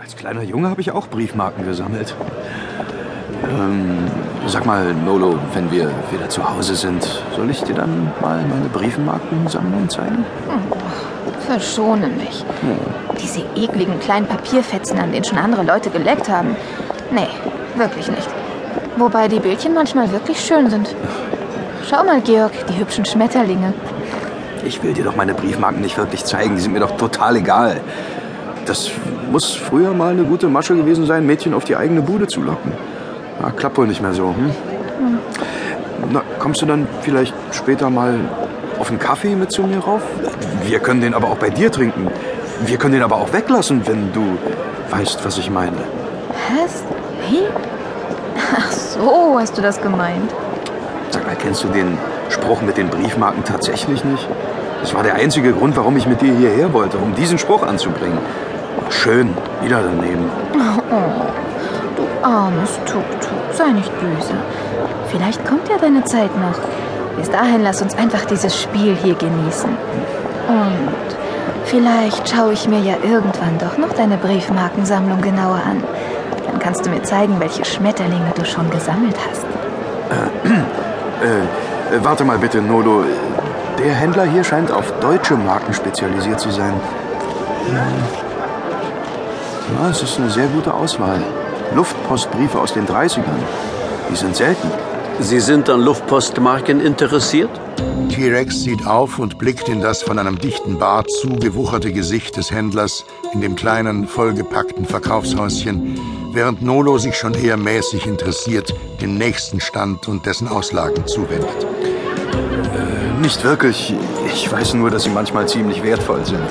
Als 0.00 0.16
kleiner 0.16 0.42
Junge 0.42 0.70
habe 0.70 0.80
ich 0.80 0.92
auch 0.92 1.08
Briefmarken 1.08 1.66
gesammelt. 1.66 2.14
Ähm, 3.44 3.98
sag 4.46 4.64
mal, 4.64 4.94
Nolo, 4.94 5.38
wenn 5.52 5.70
wir 5.70 5.90
wieder 6.10 6.26
zu 6.30 6.48
Hause 6.48 6.74
sind, 6.74 7.06
soll 7.36 7.50
ich 7.50 7.62
dir 7.64 7.74
dann 7.74 8.10
mal 8.22 8.42
meine 8.48 8.70
Briefmarkensammlung 8.72 9.90
zeigen? 9.90 10.24
Verschone 11.40 12.08
mich. 12.08 12.46
Diese 13.22 13.40
ekligen 13.54 14.00
kleinen 14.00 14.26
Papierfetzen, 14.26 14.98
an 14.98 15.12
denen 15.12 15.24
schon 15.24 15.36
andere 15.36 15.64
Leute 15.64 15.90
geleckt 15.90 16.30
haben. 16.30 16.56
Nee, 17.10 17.28
wirklich 17.76 18.08
nicht. 18.08 18.28
Wobei 18.96 19.28
die 19.28 19.40
Bildchen 19.40 19.74
manchmal 19.74 20.10
wirklich 20.12 20.40
schön 20.40 20.70
sind. 20.70 20.94
Schau 21.90 22.04
mal, 22.04 22.22
Georg, 22.22 22.52
die 22.68 22.78
hübschen 22.78 23.04
Schmetterlinge. 23.04 23.74
Ich 24.64 24.82
will 24.82 24.94
dir 24.94 25.04
doch 25.04 25.16
meine 25.16 25.34
Briefmarken 25.34 25.82
nicht 25.82 25.98
wirklich 25.98 26.24
zeigen, 26.24 26.56
die 26.56 26.62
sind 26.62 26.72
mir 26.72 26.80
doch 26.80 26.96
total 26.96 27.36
egal. 27.36 27.82
Das 28.70 28.88
muss 29.32 29.52
früher 29.52 29.92
mal 29.94 30.12
eine 30.12 30.22
gute 30.22 30.46
Masche 30.46 30.76
gewesen 30.76 31.04
sein, 31.04 31.26
Mädchen 31.26 31.54
auf 31.54 31.64
die 31.64 31.74
eigene 31.74 32.02
Bude 32.02 32.28
zu 32.28 32.40
locken. 32.40 32.70
Na, 33.40 33.50
klappt 33.50 33.76
wohl 33.78 33.88
nicht 33.88 34.00
mehr 34.00 34.14
so. 34.14 34.28
Hm? 34.28 35.18
Na, 36.12 36.22
kommst 36.38 36.62
du 36.62 36.66
dann 36.66 36.86
vielleicht 37.00 37.34
später 37.50 37.90
mal 37.90 38.14
auf 38.78 38.88
einen 38.90 39.00
Kaffee 39.00 39.34
mit 39.34 39.50
zu 39.50 39.64
mir 39.64 39.80
rauf? 39.80 40.02
Wir 40.62 40.78
können 40.78 41.00
den 41.00 41.14
aber 41.14 41.30
auch 41.30 41.38
bei 41.38 41.50
dir 41.50 41.72
trinken. 41.72 42.12
Wir 42.64 42.78
können 42.78 42.92
den 42.92 43.02
aber 43.02 43.16
auch 43.16 43.32
weglassen, 43.32 43.88
wenn 43.88 44.12
du 44.12 44.38
weißt, 44.90 45.24
was 45.24 45.36
ich 45.38 45.50
meine. 45.50 45.78
Was? 46.56 46.84
Wie? 47.28 47.42
Ach 48.56 48.70
so, 48.70 49.36
hast 49.36 49.58
du 49.58 49.62
das 49.62 49.82
gemeint? 49.82 50.30
Sag 51.10 51.26
mal, 51.26 51.34
kennst 51.34 51.64
du 51.64 51.68
den 51.70 51.98
Spruch 52.28 52.62
mit 52.62 52.76
den 52.76 52.88
Briefmarken 52.88 53.42
tatsächlich 53.42 54.04
nicht? 54.04 54.28
Das 54.80 54.94
war 54.94 55.02
der 55.02 55.16
einzige 55.16 55.52
Grund, 55.54 55.76
warum 55.76 55.96
ich 55.96 56.06
mit 56.06 56.22
dir 56.22 56.32
hierher 56.32 56.72
wollte, 56.72 56.98
um 56.98 57.16
diesen 57.16 57.36
Spruch 57.36 57.64
anzubringen. 57.64 58.18
Schön, 58.90 59.34
wieder 59.62 59.82
daneben. 59.82 60.30
Du 61.96 62.06
armes 62.22 62.78
Tuk-Tuk, 62.86 63.52
sei 63.52 63.68
nicht 63.72 63.92
böse. 64.00 64.34
Vielleicht 65.08 65.44
kommt 65.46 65.68
ja 65.68 65.76
deine 65.78 66.04
Zeit 66.04 66.30
noch. 66.36 66.58
Bis 67.16 67.30
dahin 67.30 67.62
lass 67.62 67.82
uns 67.82 67.96
einfach 67.96 68.24
dieses 68.24 68.60
Spiel 68.60 68.96
hier 69.02 69.14
genießen. 69.14 69.70
Und 70.48 70.88
vielleicht 71.64 72.28
schaue 72.28 72.52
ich 72.52 72.68
mir 72.68 72.80
ja 72.80 72.94
irgendwann 73.02 73.58
doch 73.58 73.76
noch 73.78 73.92
deine 73.94 74.16
Briefmarkensammlung 74.16 75.20
genauer 75.20 75.60
an. 75.66 75.82
Dann 76.46 76.58
kannst 76.58 76.86
du 76.86 76.90
mir 76.90 77.02
zeigen, 77.02 77.38
welche 77.38 77.64
Schmetterlinge 77.64 78.32
du 78.34 78.44
schon 78.44 78.70
gesammelt 78.70 79.16
hast. 79.28 79.44
Äh, 80.10 81.94
äh, 81.94 82.04
warte 82.04 82.24
mal 82.24 82.38
bitte, 82.38 82.60
Nolo. 82.62 83.04
Der 83.78 83.94
Händler 83.94 84.24
hier 84.24 84.44
scheint 84.44 84.70
auf 84.70 84.92
deutsche 85.00 85.36
Marken 85.36 85.72
spezialisiert 85.72 86.40
zu 86.40 86.50
sein. 86.50 86.74
Ja, 89.74 89.90
es 89.90 90.02
ist 90.02 90.18
eine 90.18 90.30
sehr 90.30 90.46
gute 90.48 90.74
Auswahl. 90.74 91.22
Luftpostbriefe 91.74 92.58
aus 92.58 92.74
den 92.74 92.86
30ern. 92.86 93.40
Die 94.10 94.16
sind 94.16 94.34
selten. 94.36 94.70
Sie 95.20 95.40
sind 95.40 95.68
an 95.68 95.82
Luftpostmarken 95.82 96.80
interessiert? 96.80 97.50
T-Rex 98.08 98.62
sieht 98.62 98.86
auf 98.86 99.18
und 99.18 99.38
blickt 99.38 99.68
in 99.68 99.80
das 99.80 100.02
von 100.02 100.18
einem 100.18 100.38
dichten 100.38 100.78
Bart 100.78 101.10
zugewucherte 101.10 101.92
Gesicht 101.92 102.36
des 102.36 102.50
Händlers 102.50 103.04
in 103.32 103.40
dem 103.40 103.54
kleinen, 103.54 104.08
vollgepackten 104.08 104.86
Verkaufshäuschen, 104.86 106.00
während 106.32 106.62
Nolo 106.62 106.98
sich 106.98 107.16
schon 107.16 107.34
eher 107.34 107.56
mäßig 107.56 108.06
interessiert 108.06 108.74
dem 109.00 109.16
nächsten 109.16 109.60
Stand 109.60 110.08
und 110.08 110.26
dessen 110.26 110.48
Auslagen 110.48 111.06
zuwendet. 111.06 111.66
Nicht 113.20 113.44
wirklich. 113.44 113.94
Ich 114.26 114.50
weiß 114.50 114.74
nur, 114.74 114.90
dass 114.90 115.04
sie 115.04 115.10
manchmal 115.10 115.46
ziemlich 115.46 115.82
wertvoll 115.82 116.24
sind. 116.24 116.48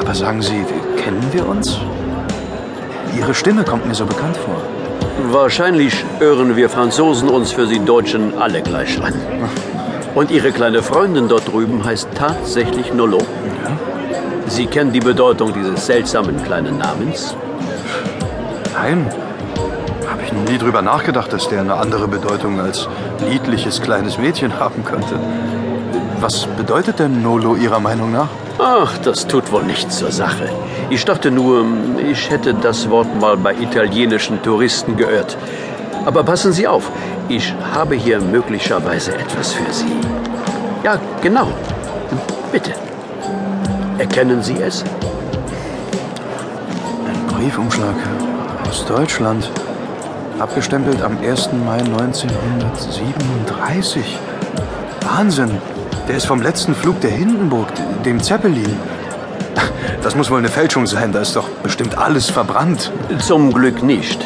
Aber 0.00 0.14
sagen 0.14 0.42
Sie, 0.42 0.64
kennen 1.08 1.32
wir 1.32 1.48
uns? 1.48 1.78
Ihre 3.16 3.32
Stimme 3.32 3.64
kommt 3.64 3.86
mir 3.86 3.94
so 3.94 4.04
bekannt 4.04 4.36
vor. 4.36 4.56
Wahrscheinlich 5.32 6.04
hören 6.18 6.54
wir 6.54 6.68
Franzosen 6.68 7.30
uns 7.30 7.50
für 7.50 7.66
Sie 7.66 7.80
Deutschen 7.82 8.38
alle 8.38 8.60
gleich 8.60 9.02
an. 9.02 9.14
Und 10.14 10.30
Ihre 10.30 10.52
kleine 10.52 10.82
Freundin 10.82 11.26
dort 11.26 11.50
drüben 11.50 11.82
heißt 11.82 12.10
tatsächlich 12.14 12.92
Nolo. 12.92 13.20
Sie 14.48 14.66
kennen 14.66 14.92
die 14.92 15.00
Bedeutung 15.00 15.54
dieses 15.54 15.86
seltsamen 15.86 16.44
kleinen 16.44 16.76
Namens? 16.76 17.34
Nein. 18.74 19.06
Habe 20.10 20.22
ich 20.26 20.32
noch 20.34 20.44
nie 20.50 20.58
drüber 20.58 20.82
nachgedacht, 20.82 21.32
dass 21.32 21.48
der 21.48 21.60
eine 21.62 21.76
andere 21.76 22.06
Bedeutung 22.06 22.60
als 22.60 22.86
niedliches 23.30 23.80
kleines 23.80 24.18
Mädchen 24.18 24.60
haben 24.60 24.84
könnte. 24.84 25.18
Was 26.20 26.46
bedeutet 26.46 26.98
denn 26.98 27.22
Nolo 27.22 27.56
Ihrer 27.56 27.80
Meinung 27.80 28.12
nach? 28.12 28.28
Ach, 28.58 28.98
das 28.98 29.26
tut 29.26 29.50
wohl 29.50 29.62
nichts 29.62 29.98
zur 29.98 30.10
Sache. 30.10 30.50
Ich 30.90 31.04
dachte 31.04 31.30
nur, 31.30 31.66
ich 32.10 32.30
hätte 32.30 32.54
das 32.54 32.88
Wort 32.88 33.20
mal 33.20 33.36
bei 33.36 33.52
italienischen 33.52 34.42
Touristen 34.42 34.96
gehört. 34.96 35.36
Aber 36.06 36.24
passen 36.24 36.54
Sie 36.54 36.66
auf, 36.66 36.90
ich 37.28 37.52
habe 37.74 37.94
hier 37.94 38.22
möglicherweise 38.22 39.14
etwas 39.14 39.52
für 39.52 39.70
Sie. 39.70 39.84
Ja, 40.82 40.98
genau. 41.20 41.48
Bitte. 42.50 42.72
Erkennen 43.98 44.42
Sie 44.42 44.56
es? 44.56 44.82
Ein 47.06 47.26
Briefumschlag 47.36 47.96
aus 48.66 48.86
Deutschland. 48.86 49.50
Abgestempelt 50.38 51.02
am 51.02 51.18
1. 51.18 51.50
Mai 51.66 51.80
1937. 51.80 54.18
Wahnsinn. 55.02 55.50
Der 56.08 56.16
ist 56.16 56.24
vom 56.24 56.40
letzten 56.40 56.74
Flug 56.74 56.98
der 57.02 57.10
Hindenburg, 57.10 57.68
dem 58.06 58.22
Zeppelin. 58.22 58.74
Das 60.02 60.14
muss 60.14 60.30
wohl 60.30 60.38
eine 60.38 60.48
Fälschung 60.48 60.86
sein. 60.86 61.12
Da 61.12 61.20
ist 61.20 61.36
doch 61.36 61.50
bestimmt 61.62 61.98
alles 61.98 62.30
verbrannt. 62.30 62.90
Zum 63.18 63.52
Glück 63.52 63.82
nicht. 63.82 64.24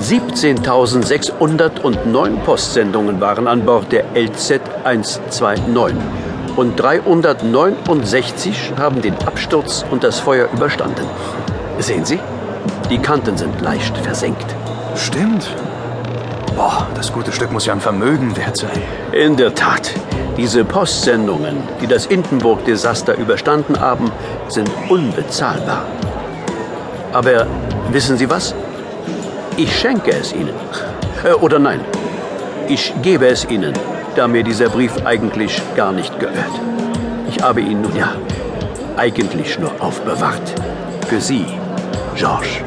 17.609 0.00 2.36
Postsendungen 2.44 3.20
waren 3.20 3.48
an 3.48 3.64
Bord 3.64 3.90
der 3.90 4.04
LZ 4.14 4.60
129 4.84 5.96
und 6.56 6.76
369 6.76 8.74
haben 8.78 9.02
den 9.02 9.14
Absturz 9.26 9.84
und 9.90 10.04
das 10.04 10.20
Feuer 10.20 10.48
überstanden. 10.52 11.04
Sehen 11.78 12.04
Sie, 12.04 12.20
die 12.90 12.98
Kanten 12.98 13.36
sind 13.36 13.60
leicht 13.60 13.96
versenkt. 13.98 14.46
Stimmt. 14.96 15.48
Boah, 16.56 16.88
das 16.94 17.12
gute 17.12 17.30
Stück 17.30 17.52
muss 17.52 17.66
ja 17.66 17.72
ein 17.72 17.80
Vermögen 17.80 18.36
wert 18.36 18.56
sein. 18.56 18.82
In 19.12 19.36
der 19.36 19.54
Tat, 19.54 19.92
diese 20.38 20.64
Postsendungen, 20.64 21.56
die 21.82 21.88
das 21.88 22.06
Hindenburg-Desaster 22.06 23.16
überstanden 23.16 23.80
haben, 23.80 24.10
sind 24.46 24.70
unbezahlbar. 24.88 25.84
Aber 27.12 27.46
wissen 27.90 28.16
Sie 28.16 28.30
was? 28.30 28.54
Ich 29.56 29.76
schenke 29.76 30.12
es 30.12 30.32
Ihnen. 30.32 30.54
Äh, 31.24 31.32
oder 31.32 31.58
nein, 31.58 31.80
ich 32.68 32.94
gebe 33.02 33.26
es 33.26 33.44
Ihnen, 33.50 33.72
da 34.14 34.28
mir 34.28 34.44
dieser 34.44 34.68
Brief 34.68 34.92
eigentlich 35.04 35.60
gar 35.74 35.90
nicht 35.90 36.18
gehört. 36.20 36.54
Ich 37.28 37.42
habe 37.42 37.60
ihn 37.60 37.82
nun 37.82 37.96
ja 37.96 38.12
eigentlich 38.96 39.58
nur 39.58 39.72
aufbewahrt. 39.80 40.54
Für 41.08 41.20
Sie, 41.20 41.46
Georges. 42.14 42.62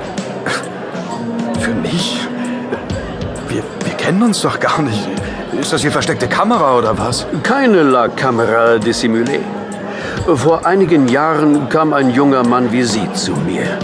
Für 1.59 1.73
mich? 1.73 2.27
Wir, 3.47 3.63
wir 3.85 3.93
kennen 3.93 4.23
uns 4.23 4.41
doch 4.41 4.59
gar 4.59 4.81
nicht. 4.81 5.07
Ist 5.59 5.73
das 5.73 5.81
hier 5.81 5.91
versteckte 5.91 6.27
Kamera 6.27 6.77
oder 6.77 6.97
was? 6.97 7.25
Keine 7.43 7.83
La 7.83 8.07
Camera 8.07 8.75
dissimulée. 8.77 9.41
Vor 10.35 10.65
einigen 10.65 11.07
Jahren 11.07 11.67
kam 11.67 11.93
ein 11.93 12.11
junger 12.11 12.43
Mann 12.43 12.71
wie 12.71 12.83
Sie 12.83 13.11
zu 13.13 13.33
mir. 13.33 13.77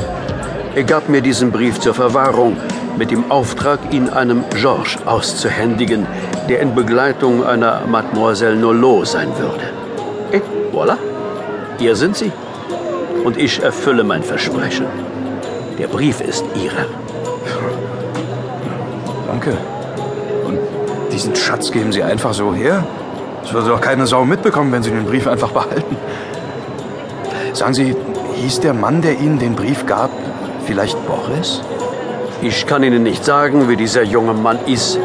Er 0.76 0.84
gab 0.84 1.10
mir 1.10 1.22
diesen 1.22 1.52
Brief 1.52 1.80
zur 1.80 1.94
Verwahrung 1.94 2.56
mit 2.98 3.12
dem 3.12 3.30
Auftrag, 3.30 3.80
ihn 3.92 4.10
einem 4.10 4.44
Georges 4.56 4.98
auszuhändigen, 5.06 6.08
der 6.48 6.62
in 6.62 6.74
Begleitung 6.74 7.46
einer 7.46 7.82
Mademoiselle 7.86 8.56
Nolot 8.56 9.08
sein 9.08 9.30
würde. 9.38 9.70
Et 10.32 10.44
voilà, 10.72 10.98
hier 11.80 11.96
sind 11.96 12.16
Sie. 12.16 12.32
Und 13.24 13.38
ich 13.38 13.62
erfülle 13.62 14.04
mein 14.04 14.24
Versprechen. 14.24 14.86
Der 15.78 15.88
Brief 15.88 16.22
ist 16.22 16.46
Ihrer. 16.56 16.86
Danke. 19.28 19.58
Diesen 21.18 21.36
Schatz 21.36 21.72
geben 21.72 21.92
Sie 21.92 22.04
einfach 22.04 22.32
so 22.32 22.54
her? 22.54 22.86
Das 23.42 23.52
würde 23.52 23.70
doch 23.70 23.82
keine 23.82 24.06
Sau 24.06 24.24
mitbekommen, 24.24 24.72
wenn 24.72 24.84
Sie 24.84 24.92
den 24.92 25.06
Brief 25.06 25.26
einfach 25.26 25.50
behalten. 25.50 25.98
Sagen 27.54 27.74
Sie, 27.74 27.96
hieß 28.36 28.60
der 28.60 28.76
Mann, 28.76 29.02
der 29.02 29.18
Ihnen 29.18 29.40
den 29.40 29.56
Brief 29.56 29.88
gab, 29.88 30.12
vielleicht 30.68 30.96
Boris? 31.08 31.64
Ich 32.44 32.68
kann 32.68 32.84
Ihnen 32.84 33.02
nicht 33.02 33.26
sagen, 33.26 33.68
wie 33.68 33.76
dieser 33.76 34.04
junge 34.04 34.36
Mann 34.36 34.60
ist. 34.68 35.00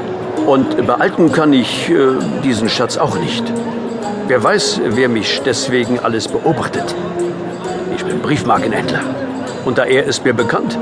Und 0.45 0.87
behalten 0.87 1.33
kann 1.33 1.55
ich 1.55 1.89
äh, 1.89 1.95
diesen 2.45 2.69
Schatz 2.69 2.99
auch 2.99 3.19
nicht. 3.19 3.51
Wer 4.29 4.45
weiß, 4.45 4.83
wer 4.85 5.09
mich 5.09 5.41
deswegen 5.47 5.99
alles 5.99 6.29
beobachtet. 6.29 6.95
Ich 7.97 8.05
bin 8.05 8.21
Briefmarkenhändler. 8.21 9.01
Und 9.65 9.79
daher 9.79 10.05
ist 10.05 10.27
mir 10.27 10.35
bekannt, 10.35 10.79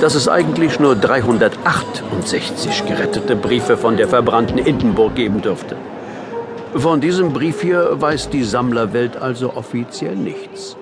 dass 0.00 0.14
es 0.14 0.28
eigentlich 0.28 0.78
nur 0.78 0.96
368 0.96 2.86
gerettete 2.86 3.36
Briefe 3.36 3.76
von 3.76 3.96
der 3.96 4.08
verbrannten 4.08 4.58
Hindenburg 4.58 5.14
geben 5.14 5.42
dürfte. 5.42 5.76
Von 6.74 7.00
diesem 7.00 7.32
Brief 7.32 7.62
hier 7.62 8.00
weiß 8.00 8.30
die 8.30 8.44
Sammlerwelt 8.44 9.16
also 9.16 9.54
offiziell 9.54 10.16
nichts. 10.16 10.76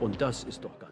Und 0.00 0.20
das 0.20 0.44
ist 0.44 0.64
doch. 0.64 0.83